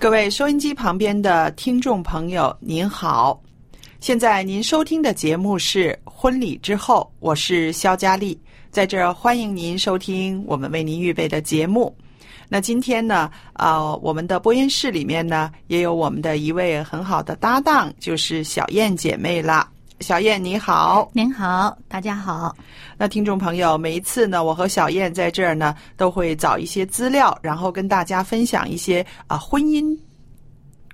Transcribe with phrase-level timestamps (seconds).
[0.00, 3.42] 各位收音机旁边的听众朋友，您好！
[3.98, 11.92] 现在您收听的节目是《婚礼之后》，我是肖佳丽，在这儿欢迎您收听我们为您预备的节目。
[12.48, 19.68] 那今天呢，呃，我们的播音室里面呢，也有我们的一位很好的搭档，就是小燕姐妹啦。
[20.00, 22.54] 小燕你好，您好，大家好。
[22.96, 29.98] 那听众朋友，每一次呢，我和小燕在这儿呢，都会找一些资料，然后跟大家分享一些啊、婚姻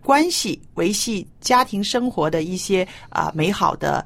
[0.03, 4.05] 关系、维系家庭生活的一些啊、美好的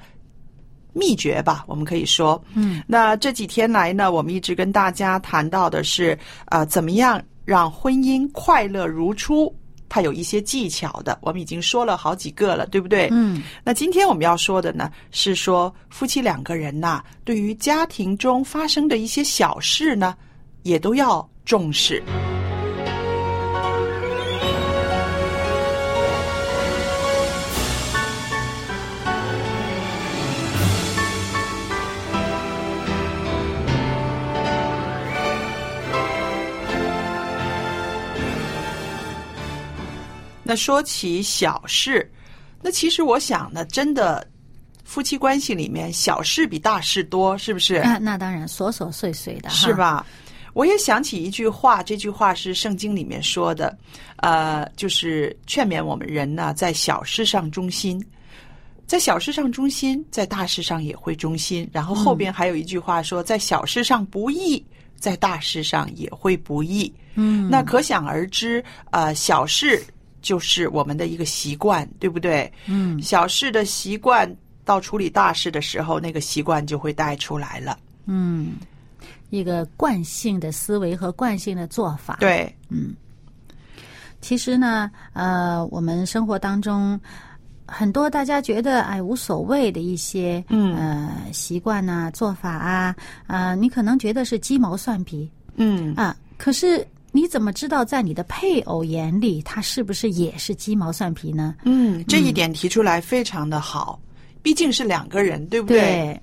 [0.93, 2.41] 秘诀吧，我们可以说。
[2.55, 9.55] 嗯，那这几天来呢，我们一直跟大家谈到的是，啊，怎么样让婚姻快乐如初。
[9.89, 13.09] 它有一些技巧的，我们已经说了好几个了，对不对？
[13.11, 20.17] 嗯，那今天我们要说的呢，是说夫妻两个人呐，对于家庭中发生的一些小事呢，
[20.63, 22.03] 也都要重视。
[40.49, 42.11] 那说起小事，
[42.63, 44.27] 那其实我想呢，真的，
[44.83, 47.75] 夫妻关系里面小事比大事多，是不是？
[47.75, 49.75] 啊，那当然琐琐碎碎的，是？
[49.75, 50.07] 吧？
[50.55, 53.77] 我也想起一句话，这句话是圣经里面说的，
[54.17, 58.03] 呃，就是劝勉我们人呢，在小事上忠心，
[58.87, 61.69] 在小事上忠心，在大事上也会忠心。
[61.71, 64.65] 然后后边还有一句话说，在小事上不易，
[64.97, 66.91] 在大事上也会不易。
[67.17, 69.85] 嗯，那可想而知，呃，小事
[70.21, 72.51] 就是我们的一个习惯，对不对？
[72.67, 74.29] 嗯小事的习惯
[74.65, 77.79] 到处理大事的时候，那个习惯就会带出来了。
[78.07, 78.55] 嗯，
[79.31, 82.95] 一个惯性的思维和惯性的做法。，对，嗯
[84.21, 87.01] 其实呢，呃，我们生活当中
[87.67, 92.97] 很多大家觉得哎无所谓的一些嗯呃习惯呐、做法啊，
[93.29, 96.87] 啊、你可能觉得是鸡毛蒜皮嗯，啊，可是。
[97.19, 101.57] 你怎么知道在你的配偶眼里，他是不是也是鸡毛蒜皮呢？
[101.65, 104.01] 嗯，这一点提出来非常的好，
[104.41, 105.81] 毕竟是两个人，对不对？
[105.81, 106.23] 对，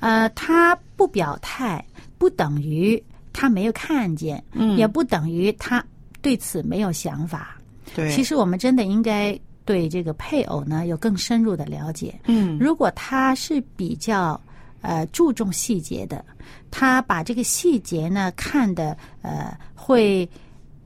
[0.00, 1.82] 呃，他不表态，
[2.18, 3.02] 不等于
[3.32, 5.82] 他没有看见，嗯也不等于他
[6.20, 7.56] 对此没有想法。
[7.94, 12.14] 对，其实我们真的应该对这个配偶呢有更深入的了解。
[12.26, 14.38] 嗯如果他是比较
[14.80, 16.24] 呃注重细节的，
[16.70, 20.28] 他把这个细节呢看的呃会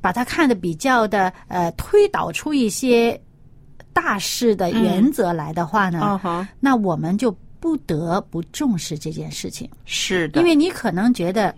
[0.01, 3.21] 把它看的比较的呃推导出一些
[3.93, 7.31] 大事的原则来的话呢，嗯，那我们就
[7.61, 11.55] 不得不重视这件事情，是的，因为你可能觉得，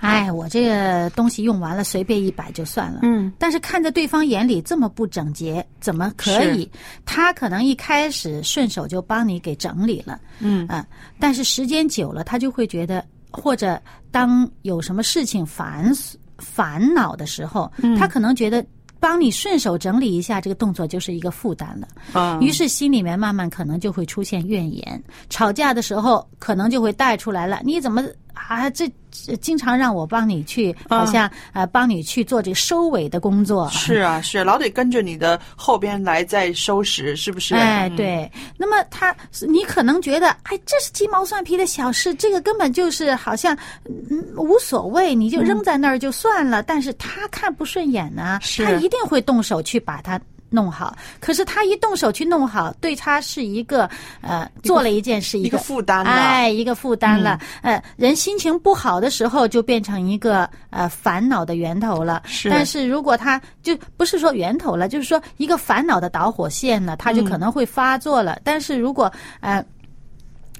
[0.00, 3.00] 哎，我这个东西用完了，随便一摆就算了。
[3.02, 6.70] 嗯，但是看在对方眼里这么不整洁，怎么可以？
[7.04, 10.86] 他可能一开始顺手就帮你给整理了，嗯啊，
[11.18, 13.80] 但是时间久了，他就会觉得，或者
[14.10, 15.92] 当有什么事情烦
[16.38, 18.64] 烦恼的时候，嗯他可能觉得
[18.98, 21.88] 帮你顺手整理一下这个动作就是一个负担了。
[22.14, 27.60] 嗯，于是心里面慢慢可能就会出现怨言，吵架的时候可能就会带出来了。
[27.64, 28.02] 你怎么
[28.34, 28.70] 啊？
[28.70, 28.92] 这呃
[29.40, 33.68] 经常让我帮你去，好像呃帮你去做这个收尾的工作。
[33.70, 37.54] 是啊，是老得跟着你的后边来再收拾，是不是？
[37.54, 38.30] 哎，嗯，对。
[38.56, 39.14] 那么他，
[39.48, 46.62] 你可能觉得，哎，这是鸡毛蒜皮的小事，这个根本就是好像嗯无所谓，你就扔在那儿就算了。
[46.62, 50.20] 但是他看不顺眼呢，是他一定会动手去把它。
[50.50, 53.88] 弄好，可是他一动手去弄好，对他是一个
[54.20, 57.40] 呃，做了一件事，一个个负担了哎，一个负担了。
[57.62, 62.22] 呃，人心情不好的时候，就变成一个呃烦恼的源头了。
[62.26, 68.38] 是但是如果他就不是说源头了，就是说一个烦恼的导火线呢，他就可能会发作了。
[68.44, 69.10] 但是如果
[69.40, 69.64] 呃。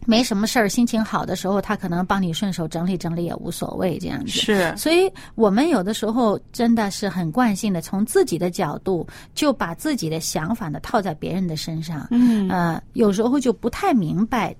[0.06, 4.30] 没什么事儿，心情好的时候，他可能帮你顺手整理整理也无所谓，这样子。
[4.30, 12.08] 是所以我们有的时候真的是很惯性的，从自己的角度就把自己的想法呢套在别人的身上。
[12.10, 14.54] 嗯呃，有时候就不太明白，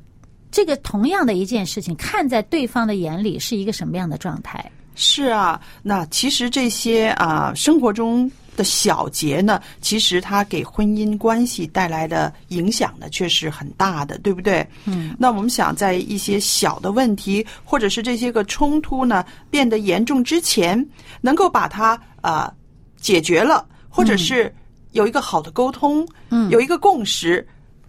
[0.50, 4.70] 这个同样的一件事情，看在对方的眼里是一个什么样的状态。
[5.00, 14.66] 是啊，那其实这些啊生活中的小节呢，其实它给婚姻关系带来的影响呢，却是很大的，对不对？
[14.84, 20.86] 嗯，那我们想在一些小的问题，或者是这些个冲突呢变得严重之前，
[21.22, 22.52] 能够把它啊、
[23.00, 24.54] 解决了，或者是
[24.92, 27.46] 有一个好的沟通，嗯有一个共识。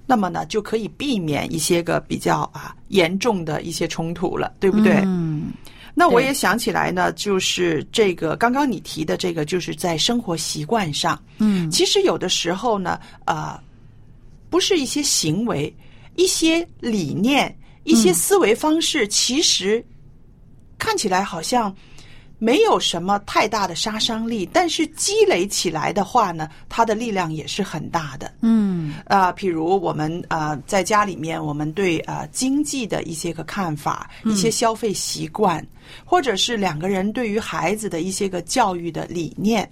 [0.08, 4.96] 那么呢，就可以避免一些个比较啊严重的一些冲突了，对不对？
[5.06, 13.60] 嗯，对那我也想起来呢，就是这个刚刚你提的这个，就是在生活习惯上，嗯，其实有的时候呢，呃，
[14.50, 15.74] 不是一些行为、
[16.16, 17.54] 一些理念、
[17.84, 19.84] 一些思维方式，其实
[20.78, 21.76] 看起来好像
[22.44, 28.34] 没有什么太大的杀伤力，但是积累起来的话呢，它的力量也是很大的。
[28.42, 35.64] 嗯，啊，譬如我们啊、呃在家里面，我们对啊、呃经济的一些个看法、一些消费习惯，
[36.04, 39.72] 或者是两个人对于孩子的一些个教育的理念，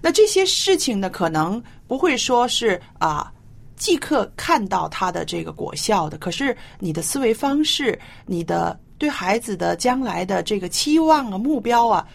[0.00, 3.32] 那这些事情呢，可能不会说是啊。
[3.78, 12.06] 即刻看到它的这个果效的，可是你的思维方式、你的对孩子的将来的这个期望啊、目标啊，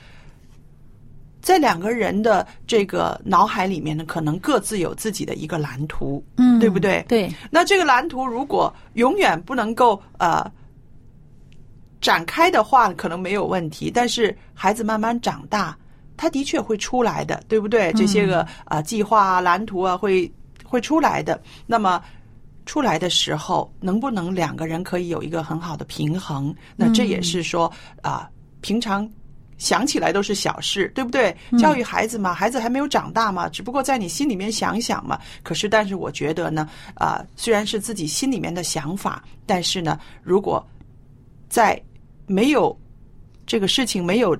[1.42, 7.04] 在两个人的这个脑海里面呢，可能各自有自己的一个蓝图，嗯，对不对？
[7.07, 10.50] 对，那这个蓝图如果永远不能够呃
[12.00, 13.92] 展开的话，可能没有问题。
[13.94, 15.77] 但是孩子慢慢长大，
[16.18, 17.92] 他的确会出来的，对不对？
[17.94, 20.31] 这些个啊、呃计划啊、蓝图啊，会
[20.63, 21.39] 会出来的。
[21.68, 22.01] 那么
[22.66, 26.54] 出来的时候，能不能两个人可以有一个很好的平衡？
[26.75, 27.72] 那这也是说
[28.02, 28.30] 啊、
[28.62, 29.10] 平常。
[29.58, 31.38] 想起来都是小事，对不对？
[31.60, 35.19] 教育孩子嘛，孩子还没有长大嘛，只不过在你心里面想想嘛。
[35.44, 40.68] 可是，但是我觉得呢，啊、虽然是自己心里面的想法，但是呢，如果
[41.48, 41.80] 在
[42.25, 42.75] 没有
[43.46, 44.36] 这个事情没有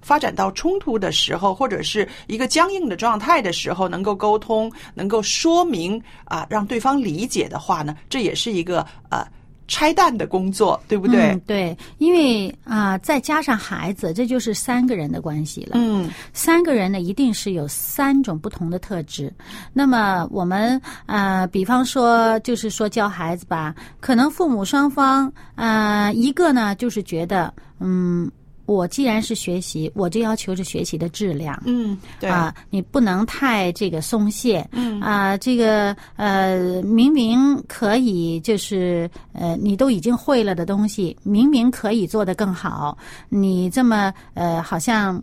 [0.00, 9.26] 发展到冲突的时候，或者是一个僵硬的状态的时候，能够沟通，能够说明啊，让对方理解的话呢，这也是一个呃
[9.68, 11.30] 拆弹的工作，对不对？
[11.30, 15.72] 嗯、对，因为啊、再加上孩子，这就是三个人的关系了。
[15.74, 19.32] 嗯三个人呢，一定是有三种不同的特质。
[19.72, 28.28] 那么我们呃，比方说，就是说教孩子吧，可能父母双方呃，一个呢就是觉得，嗯，
[28.70, 31.60] 我既然是学习，我就要求着学习的质量。
[31.66, 34.64] 嗯，对啊，你不能太这个松懈。
[34.70, 42.96] 嗯啊，这个呃，明明可以就是呃，你都已经会了的东西，明明可以做得更好，
[43.28, 45.20] 你这么呃，好像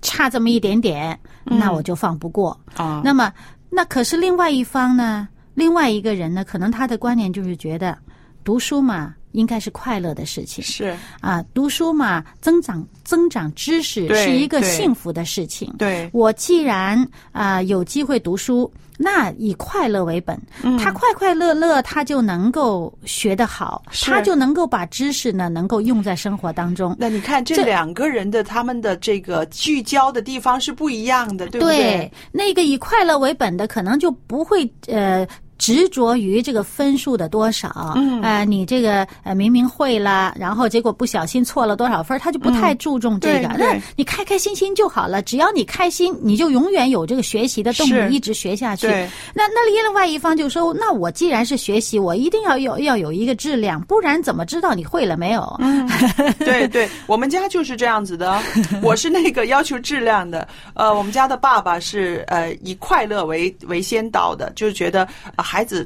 [0.00, 2.56] 差这么一点点，那我就放不过。
[2.76, 3.32] 啊，那么，
[3.68, 5.28] 那可是另外一方呢？
[5.54, 6.44] 另外一个人呢？
[6.44, 7.98] 可能他的观念就是觉得
[8.44, 10.62] 读书嘛，应该是快乐的事情。
[10.64, 15.72] 是啊，读书嘛，增长增长知识是一个幸福的事情。
[15.78, 20.38] 对，我既然啊、有机会读书，那以快乐为本。
[20.62, 26.96] 嗯他快快乐乐，他就能够学得好，他就能够把知识呢能够用在生活当中。
[26.98, 32.10] 那你看这这两个人的他们的这个聚焦的地方是不一样的，对不对？
[32.32, 35.26] 那个以快乐为本的，可能就不会呃。
[35.60, 43.48] 执着于这个分数的多少，嗯呃，你这个呃明明会了，然后结果不小心错了多少分，他就不太注重这个。
[43.58, 48.86] 那你开开心心就好了，只要你开心，你就永远有这个学习的动力，一直学下去。
[48.86, 55.56] 对那那另外一方就说，那我既然是学习，我一定要有要有一个质量，不然怎么知道你会了没有？
[55.60, 55.86] 嗯，
[56.40, 58.42] 对对，我们家就是这样子的哦。
[58.80, 65.84] 我是那个要求质量的，呃，我们家的爸爸是呃以快乐为为先导的，就是觉得、呃孩子。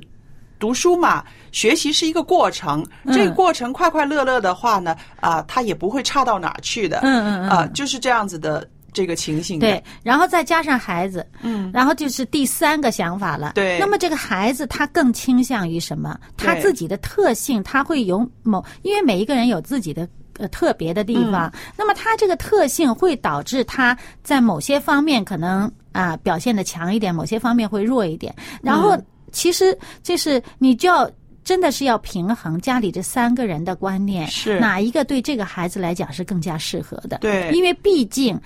[0.56, 7.00] 读书嘛，学习是一个过程，这个过程快快乐乐的话呢，啊，他也不会差到哪儿去的。
[7.02, 9.58] 嗯嗯嗯啊，就是这样子的这个情形。
[9.58, 13.52] 对，然后再加上孩子，嗯，然后就是第三个想法了。
[13.56, 16.18] 对那么这个孩子他更倾向于什么？
[16.36, 20.08] 他自己的特性，他会有某，因为每一个人有自己的。
[20.38, 28.34] 呃，特别的地方，嗯那么他这个特性会导致他在某些方面可能啊、表现的强一点，某些方面会弱一点。
[28.60, 31.10] 然后嗯其实这是你就要
[31.42, 34.58] 真的是要平衡家里这三个人的观念，是。
[34.60, 37.18] 哪一个对这个孩子来讲是更加适合的？
[37.18, 37.50] 对。
[37.52, 38.40] 因为毕竟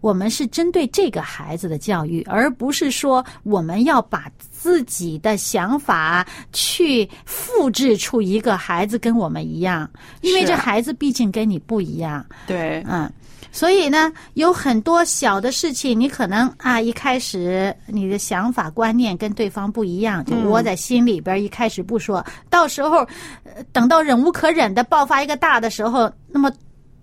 [0.00, 9.88] 我们是针对这个孩子的教育，而不是说我们要把自己的想法去复制出一个孩子跟我们一样，
[10.22, 13.08] 因为这孩子毕竟跟你不一样，对，嗯。
[13.52, 22.98] 所以呢，有很多小的事情，你可能啊，一开始你的想法观念跟对方不一样，就窝在心里边，一开始不说，到时候，
[23.44, 26.50] 呃等到忍无可忍的爆发一个大的时候，那么。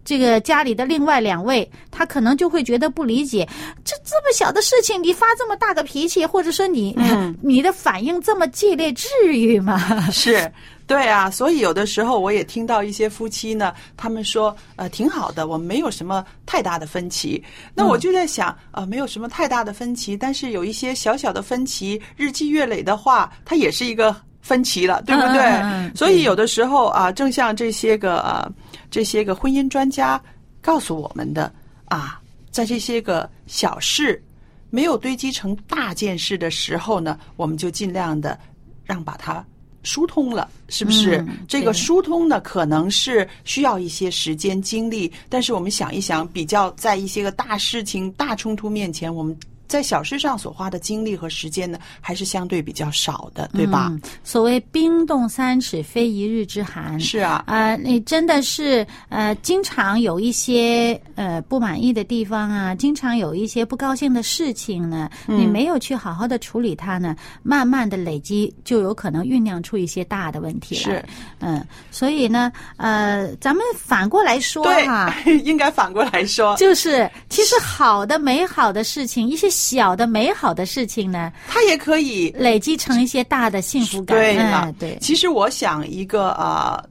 [0.07, 3.45] 这个家里的另外两位，他可能就会觉得不理解，
[3.83, 6.97] 这这么小的事情，你发这么大个脾气，或者说你、
[7.41, 10.09] 你的反应这么激烈，至于吗？
[10.09, 10.49] 是。
[10.87, 17.43] 对啊，所以有的时候我也听到一些夫妻呢，他们说，呃，挺好的，我们没有什么太大的分歧。
[17.75, 25.41] 那我就在想，呃，没有什么太大的分歧，但是有一些小小的分歧，日积月累的话，它也是一个分歧了，对不对？
[25.41, 28.49] 嗯嗯嗯所以有的时候啊，正像这些个啊，
[28.89, 30.21] 这些个婚姻专家
[30.61, 31.51] 告诉我们的
[31.85, 34.23] 啊，在这些个小事
[34.69, 38.39] 没有堆积成大件事的时候呢，我们就尽量的
[38.85, 39.45] 让把它
[39.87, 41.17] 疏通了，是不是？
[41.27, 49.35] 嗯这个疏通呢，可能是需要一些时间精力，但是我们想一想，比较在一些个大事情、大冲突面前，我们
[49.67, 53.87] 在小事上所花的精力和时间呢，还是相对比较少的，对吧？
[53.91, 56.99] 嗯所谓冰冻三尺，非一日之寒。
[56.99, 70.81] 是啊，啊、你真的是呃，经常有一些呃不满意的地方啊，经常有一些不高兴的事情呢，嗯你没有去好好的处理它呢，慢慢的累积，就有可能酝酿出一些大的问题来。
[70.81, 71.05] 是，
[71.39, 84.15] 嗯，所以呢，呃，咱们反过来说哈、对， 应该反过来说，就是其实好的、美好的事情，一些小的美好的事情呢，它也可以累积成一些大的幸福感。
[84.17, 86.83] 对了嗯，对，其实我想一个呃。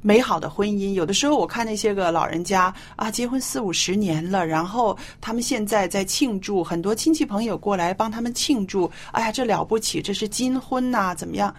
[0.00, 11.52] 美好的婚姻，有的时候我看那些个老人家啊，结婚四五十年了，然后他们现在在庆祝，很多亲戚朋友过来帮他们庆祝，哎呀，这了不起，这是金婚呐、怎么样？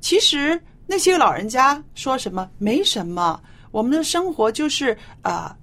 [0.00, 3.40] 其实那些个老人家说什么没什么，
[3.70, 5.56] 我们的生活就是啊、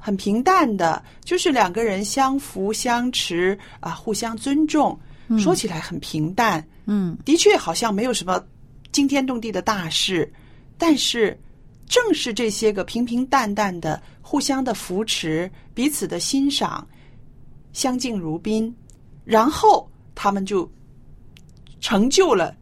[0.00, 4.98] 很平淡的，就是两个人相扶相持啊、互相尊重，
[5.38, 7.16] 说起来很平淡，嗯。
[7.24, 8.42] 的确好像没有什么
[8.90, 10.32] 惊天动地的大事，
[10.78, 11.38] 但是
[11.86, 16.86] 正是这些个平平淡淡的、互相的扶持、彼此的欣赏、
[17.72, 18.74] 相敬如宾，
[19.24, 20.70] 然后他们就
[21.80, 22.54] 成就了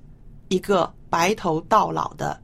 [0.48, 2.38] 一个白头到老的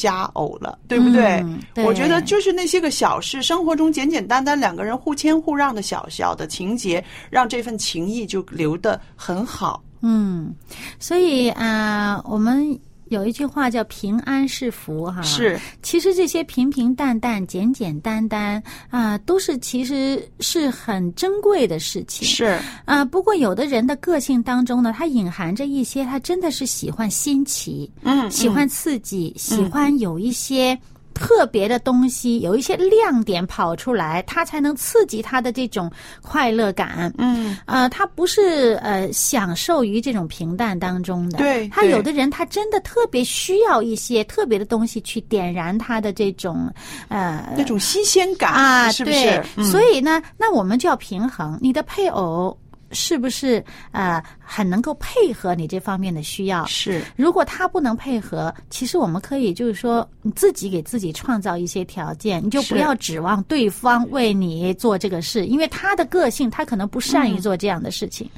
[0.00, 1.40] 佳偶了，对不对？
[1.44, 9.82] 嗯对我觉得就是那些个小事，生活中简简单单两个人互谦互让的小小的情节，让这份情谊就留得很好。
[10.00, 10.54] 嗯，
[10.98, 12.78] 所以啊、呃我们
[13.10, 15.20] 有一句话叫“平安是福”哈。
[15.22, 22.26] 是，其实这些平平淡淡、简简单单啊、都是其实是很珍贵的事情。
[22.26, 30.78] 是，啊、不过有的人的个性当中呢，他隐含着一些，他真的是喜欢新奇，嗯，喜欢刺激，喜欢有一些
[31.20, 37.12] 特别的东西，有一些亮点跑出来，他才能刺激他的这种快乐感。
[37.18, 41.36] 嗯，呃，他不是呃享受于这种平淡当中的。
[41.36, 46.72] 对对他有的人他真的特别需要一些特别的东西去点燃他的这种
[47.08, 49.44] 呃那种新鲜感啊，是不对是？
[49.56, 52.56] 嗯所以呢，那我们就要平衡你的配偶
[52.92, 56.64] 是不是呃很能够配合你这方面的需要。
[56.66, 68.28] 是如果他不能配合，其实我们可以就是说，你自己给自己创造一些条件，你就不要指望对方为你做这个事，因为他的个性他可能不善于嗯做这样的事情。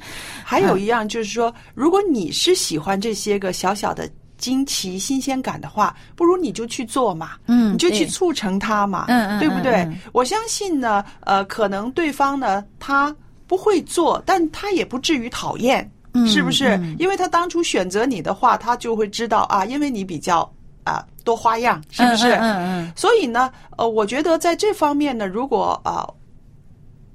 [0.43, 9.83] 还有一样就是说，如果你是喜欢这些个小小的惊奇、新鲜感的话，不如你就去做嘛，嗯你就去促成它嘛，嗯嗯对不对？
[9.83, 13.15] 嗯嗯我相信呢，呃，可能对方呢，他
[13.53, 16.69] 不会做，但他也不至于讨厌，嗯是不是？
[16.77, 20.51] 嗯因为他当初选择你的话，他就会知道啊，因为你比较
[20.83, 22.31] 啊多花样，是不是？
[22.31, 26.13] 嗯嗯嗯所以呢，呃，我觉得在这方面呢，如果啊、呃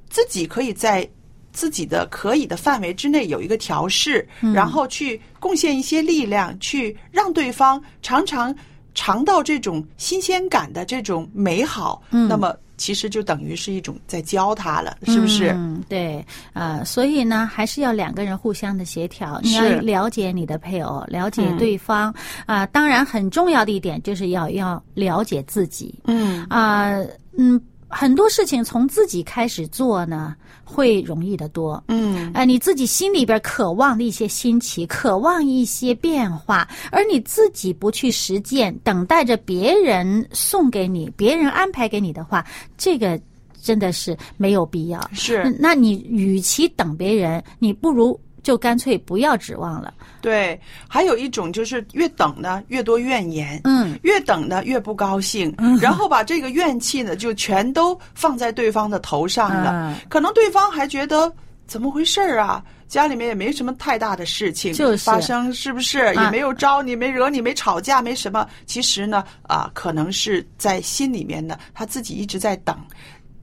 [0.09, 1.07] 自己可以在
[1.52, 8.54] 自己的可以的范围之内有一个调试，然后去贡献一些力量，去让对方常常
[8.95, 15.50] 尝到这种新鲜感的这种美好，那么其实就等于是一种在教他了，是不是？
[15.50, 21.58] 嗯，对，呃，所以呢，还是要两个人互相的协调，你要了解你的配偶，了解嗯。
[21.58, 22.14] 对方
[22.47, 25.92] 啊、当然，很重要的一点就是要要了解自己。
[26.04, 26.47] 嗯。
[26.49, 26.92] 啊、
[27.37, 30.37] 嗯，很多事情从自己开始做呢，
[30.68, 31.82] 会容易的多。
[31.88, 42.44] 嗯呃，你自己心里边渴望的一些新奇，渴望一些变化，而你自己不去实践，等待着别人送给你、别人安排给你的话，
[42.76, 43.18] 这个
[43.62, 45.00] 真的是没有必要。
[45.12, 49.92] 是嗯那你与其等别人，你不如就干脆不要指望了。
[50.21, 50.59] 对。
[50.88, 59.73] 还有一种就是越等呢越多怨言，嗯，越等呢越不高兴，然后把这个怨气呢就全都放在对方的头上了。
[59.73, 61.33] 嗯可能对方还觉得
[61.66, 62.62] 怎么回事儿啊？
[62.88, 65.99] 家里面也没什么太大的事情就发生，是不是？
[65.99, 68.47] 啊也没有招你，没惹你，没吵架，没什么。
[68.64, 72.75] 其实呢，啊，可能是在心里面呢，他自己一直在等，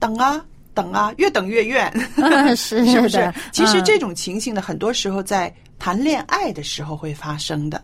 [0.00, 0.44] 等啊。
[0.76, 1.90] 等啊，越等越怨，
[2.54, 3.32] 是是不是？
[3.50, 7.82] 其实这种情形呢，很多时候在谈恋爱的时候会发生的。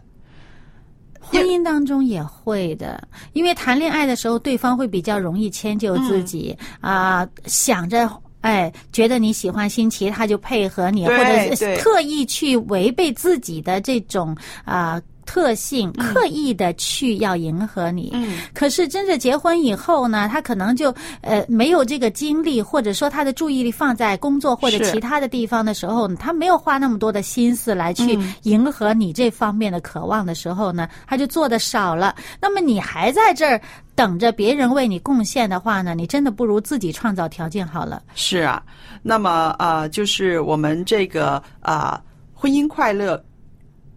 [1.20, 6.92] 婚姻当中也会的，因为谈恋爱的时候，对方会比较容易迁就自己嗯。
[6.94, 8.08] 啊、想着。
[8.42, 11.76] 哎，觉得你喜欢新奇，他就配合你，或者是对。
[11.76, 18.10] 特意去违背自己的这种啊、特性，刻意的去要迎合你。
[18.12, 32.14] 嗯，可是真正结婚以后呢，他可能就呃没有这个精力，或者说他的注意力放在工作或者其他的地方的时候，他没有花那么多的心思来去嗯迎合你这方面的渴望的时候呢，他就做的少了。
[32.40, 33.60] 那么你还在这儿
[33.94, 38.02] 等着别人为你贡献的话呢，你真的不如自己创造条件好了。
[38.14, 38.62] 是啊，
[39.02, 42.00] 那么呃，就是我们这个啊、
[42.34, 43.22] 婚姻快乐。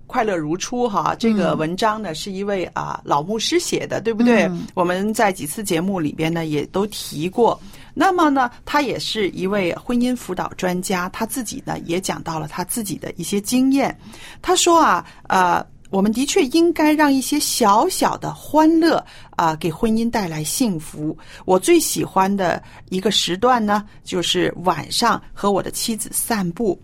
[0.08, 4.44] 快乐如初哈，这个文章呢是一位啊、老牧师写的，对不对？
[4.44, 7.60] 嗯我们在几次节目里边呢也都提过。
[7.94, 13.98] 那么呢，他也是一位婚姻辅导专家，他自己呢也讲到了他自己的一些经验。
[14.42, 19.04] 他说啊，呃，我们的确应该让一些小小的欢乐
[19.38, 21.18] 啊、给婚姻带来幸福。
[21.46, 26.80] 我最喜欢的一个时段呢，就是晚上和我的妻子散步。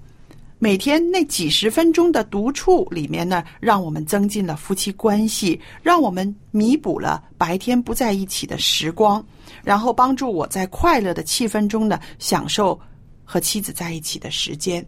[0.64, 9.26] 每天那几十分钟的独处里面呢，让我们增进了夫妻关系，让我们弥补了白天不在一起的时光，
[9.64, 12.80] 然后帮助我在快乐的气氛中呢，享受
[13.24, 14.86] 和妻子在一起的时间。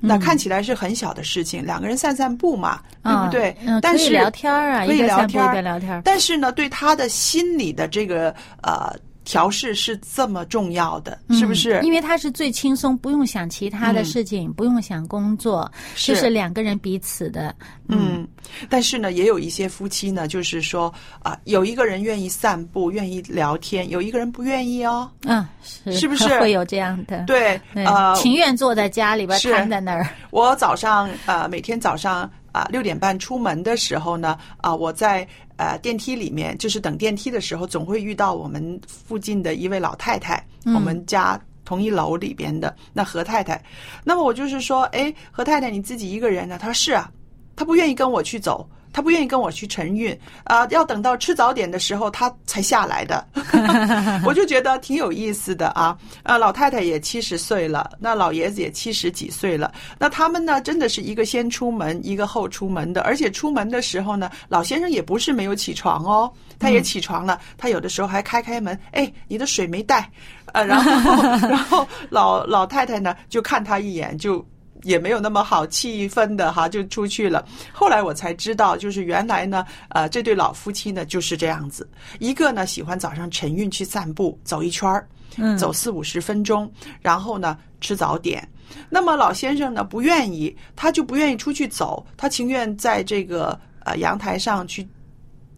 [0.00, 3.56] 那看起来是很小的事情，两个人散散步嘛，对不对？
[3.66, 6.00] 嗯，但是可以聊天儿啊，可以聊天。
[6.04, 8.94] 但是呢，对他的心理的这个呃
[9.28, 11.80] 调试是这么重要的，是不是？
[11.80, 17.54] 嗯因为他是最轻松，不用想其他的事情，不用想工作，是就是两个人彼此的。
[17.88, 18.26] 嗯，
[18.70, 25.10] 但是呢，也有一些夫妻呢，就是说啊、有一个人愿意散步，愿意聊天，有一个人不愿意哦。
[25.24, 27.24] 嗯，是是不是会有这样的？
[27.26, 30.08] 对，对，呃，情愿坐在家里边是瘫在那儿。
[30.30, 35.26] 我早上呃每天早上啊六、点半出门的时候呢，啊、我在
[35.58, 40.42] 呃电梯里面，就是等电梯的时候，总会遇到我们附近的一位老太太，
[40.74, 41.38] 我们家。
[41.64, 43.62] 同一楼里边的那何太太，
[44.02, 46.56] 那么我就是说，哎，何太太你自己一个人呢？
[46.56, 47.12] 她说是啊，
[47.54, 53.26] 她不愿意跟我去走，她不愿意跟我去晨运，啊、要等到吃早点的时候他才下来的。
[54.24, 55.96] 我就觉得挺有意思的啊。
[56.22, 59.72] 呃，老太太也七十岁了，那老爷子也七十几岁了。
[59.98, 63.02] 那他们呢，真的是一个先出门，一个后出门的。
[63.02, 67.40] 而且出门的时候呢，老先生也不是没有起床哦，他也起床了。
[67.56, 70.10] 他有的时候还开开门，哎，你的水没带，
[70.52, 74.44] 呃，然后 然后老老太太呢就看他一眼就。
[74.82, 77.44] 也没有那么好气氛的哈，就出去了。
[77.72, 81.88] 后来我才知道，就是原来呢，呃，这对老夫妻呢就是这样子。
[82.18, 88.46] 一个呢喜欢早上晨运去散步，走一圈儿，嗯走四五十分钟，然后呢吃早点。
[88.90, 94.86] 那么老先生呢不愿意，他就不愿意出去走，他情愿在这个呃阳台上去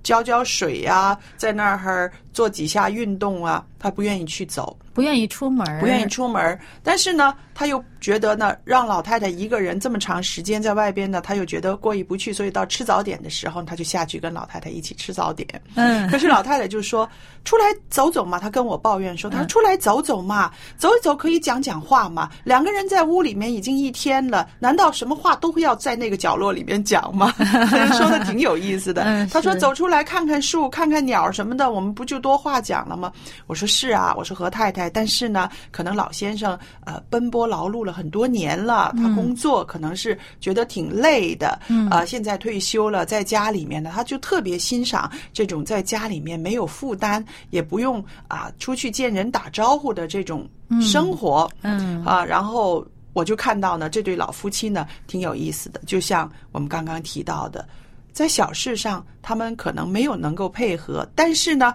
[0.02, 4.76] 浇浇水呀、在那儿做几下运动啊，他不愿意去走。
[4.92, 15.48] 不愿意出门，不愿意出门，但是呢，他又觉得呢，让老太太一个人这么长时间在外边呢，他又觉得过意不去，所以到吃早点的时候，他就下去跟老太太一起吃早点。
[15.76, 17.08] 嗯可是老太太就说
[17.44, 22.28] ：“出来走走嘛。”她跟我抱怨说：“她说出来走走嘛，走一走可以讲讲话嘛。
[22.42, 27.32] 两个人在屋里面已经一天了，难道什么话都会要在那个角落里面讲吗？”
[27.96, 29.26] 说的挺有意思的 嗯。
[29.28, 33.12] 她说：“走出来看看树，看看鸟什么的，我们不就多话讲了吗？”
[33.48, 50.48] 我说：“是啊。”我说：“何太太但是呢，可能老先生呃奔波劳碌了很多年了，他工作可能是觉得挺累的，嗯呃，现在退休了，在家里面呢，他就特别欣赏这种在家里面没有负担，也不用啊、出去见人打招呼的这种
[50.80, 57.66] 生活，嗯啊，然后我就看到呢，这对老夫妻呢挺有意思的，就像我们刚刚提到的，
[58.12, 61.74] 在小事上他们可能没有能够配合，但是呢，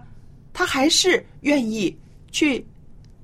[0.57, 1.93] 他还是愿意
[2.31, 2.65] 去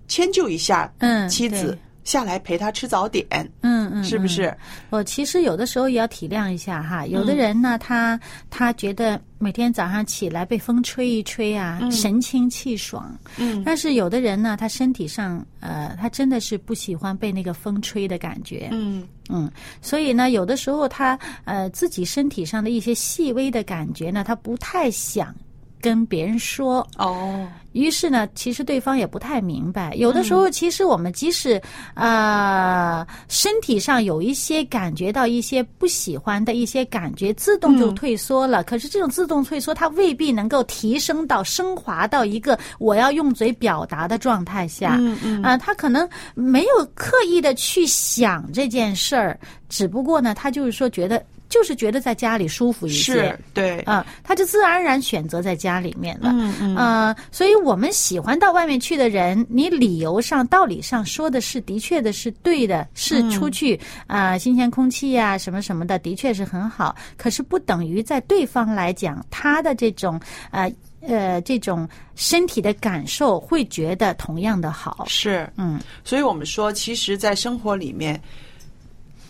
[0.09, 3.25] 迁就一下嗯妻子对，下来陪他吃早点，
[3.61, 4.53] 嗯嗯，嗯是不是？
[4.89, 13.17] 我其实有的时候也要体谅一下哈，有的人呢，他他觉得每天早上起来被风吹一吹啊，神清气爽。
[13.37, 18.67] 嗯但是有的人呢，他身体上呃，他真的是不喜欢被那个风吹的感觉。
[18.73, 19.49] 嗯嗯，
[19.81, 25.33] 所以呢，有的时候他呃自己身体上的一些细微的感觉呢，他不太想
[25.81, 26.87] 跟别人说。
[26.97, 29.93] 哦，于是呢，其实对方也不太明白。
[29.95, 31.61] 有的时候，其实我们即使
[31.95, 38.63] 呃身体上有一些感觉到一些不喜欢的一些感觉，自动就退缩了。
[38.63, 44.97] 可是这种自动退缩，它未必能够提升到升华到一个我要用嘴表达的状态下。
[44.99, 49.39] 嗯嗯啊、他可能没有刻意的去想这件事儿，
[49.69, 51.23] 只不过呢，他就是说觉得。
[51.51, 56.31] 就是觉得在家里舒服一些是，对，啊、他就自然而然选择在家里面了。
[56.31, 66.95] 嗯嗯呃，所以我们喜欢到外面去的人，你理由上、道理上说的是的确的是对的，是出去啊、呃新鲜空气呀、什么什么的，的确是很好。
[67.17, 70.19] 可是不等于在对方来讲，他的这种
[70.51, 75.03] 呃呃这种身体的感受会觉得同样的好。
[75.07, 78.19] 是，嗯所以我们说，其实，在生活里面，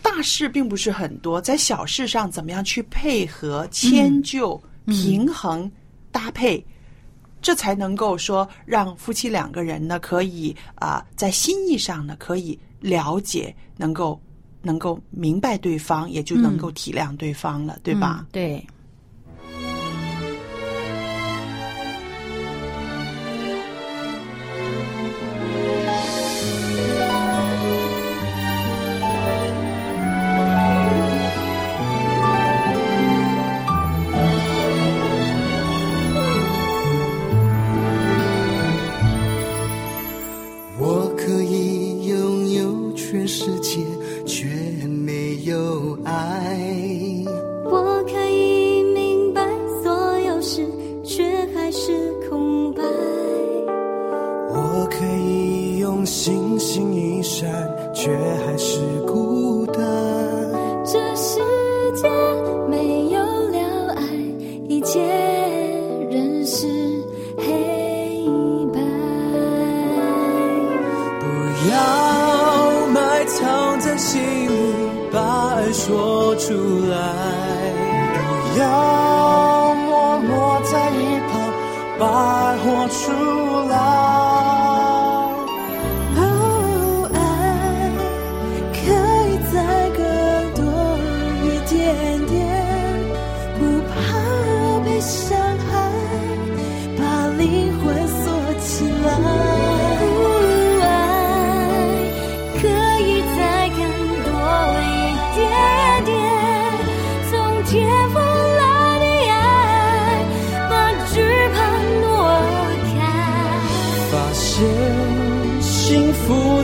[0.02, 5.70] 大事并不是很多，在小事上怎么样去配合、迁就、平衡、
[6.10, 6.62] 搭配，
[7.40, 14.20] 这才能够说让夫妻两个人呢，可以啊、在心意上呢，可以了解，能够
[14.60, 18.26] 能够明白对方，也就能够体谅对方了，对吧嗯？
[18.32, 18.66] 对。
[54.74, 57.46] 我可以用星星一闪，
[57.94, 58.10] 却
[58.44, 59.82] 还是孤单。
[60.84, 61.38] 这世
[61.94, 62.08] 界
[62.68, 64.02] 没有了爱，
[64.66, 64.98] 一切
[66.10, 66.66] 仍是
[67.36, 68.26] 黑
[68.72, 68.80] 白。
[71.20, 71.26] 不
[71.70, 74.50] 要埋藏在心里，
[75.12, 76.54] 把爱说出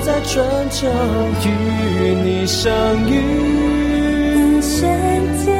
[0.09, 0.89] 在春秋
[1.45, 1.49] 与
[2.25, 2.73] 你相
[3.07, 4.81] 遇，瞬
[5.45, 5.55] 间。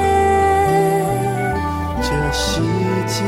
[2.01, 2.63] 这世
[3.07, 3.23] 界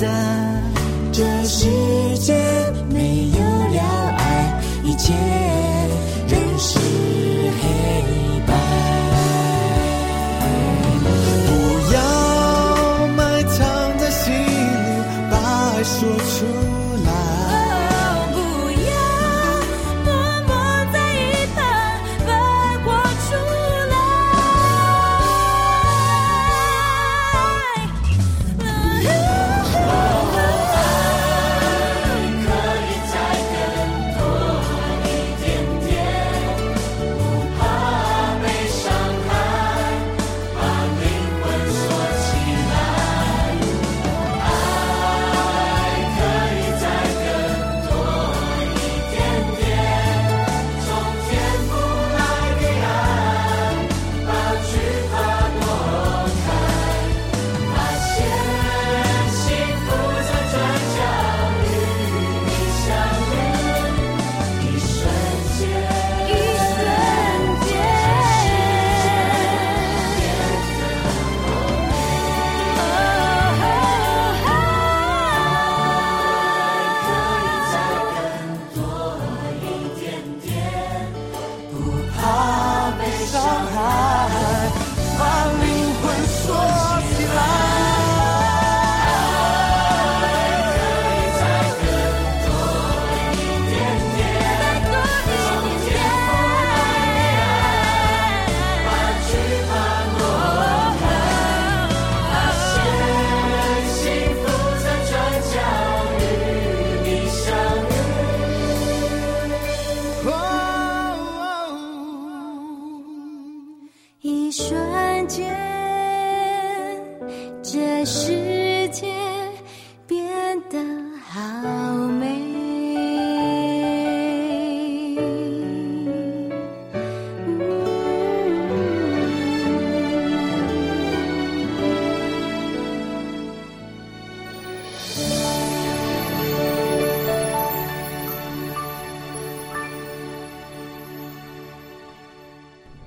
[0.00, 0.70] 的。
[1.12, 1.79] 这世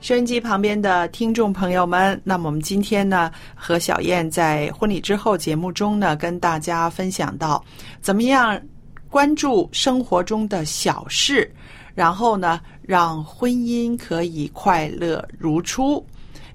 [0.03, 7.63] 收音机旁边的听众朋友们，那么我们今天呢，和小燕在婚礼之后节目中呢，跟大家分享到，
[8.01, 8.61] 怎么样
[9.09, 11.49] 关注生活中的小事，
[11.95, 16.05] 然后呢，让婚姻可以快乐如初。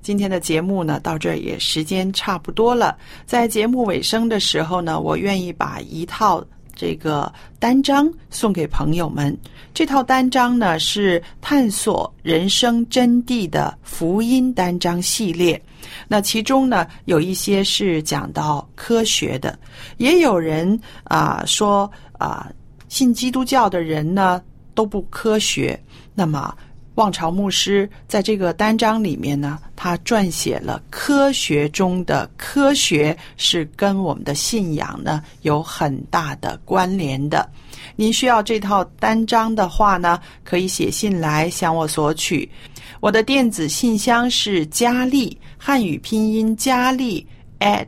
[0.02, 2.98] 今天的节目呢，到这也时间差不多了。
[3.24, 6.44] 在节目尾声的时候呢，我愿意把一套
[6.78, 9.36] 这个单章送给朋友们。
[9.74, 15.60] 这套单章呢是探索人生真谛的福音单章系列。
[16.06, 19.58] 那其中呢有一些是讲到科学的，
[19.96, 22.48] 也有人啊、说啊、
[22.88, 24.40] 信基督教的人呢
[24.72, 25.78] 都不科学。
[26.14, 26.56] 那么
[26.98, 37.48] 望潮牧师在这个单章里面呢，他撰写了科学中的科学，是跟我们的信仰呢有很大的关联的。
[37.94, 42.50] 您需要这套单章的话呢，可以写信来向我索取。
[42.98, 47.24] 我的电子信箱是佳丽，汉语拼音佳丽
[47.61, 47.87] at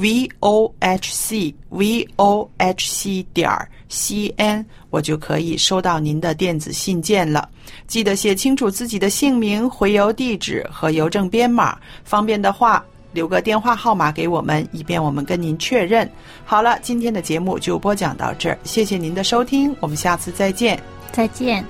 [0.00, 3.50] v o h c v o h c 点
[3.88, 7.48] c n，我就可以收到您的电子信件了。
[7.86, 16.10] 记得写清楚自己的姓名、回邮地址和邮政编码，方便的话留个电话号码给我们，以便我们跟您确认。
[16.44, 20.80] 好了，今天的节目就播讲到这儿，谢谢您的收听，我们下次再见。
[21.12, 21.64] 再见。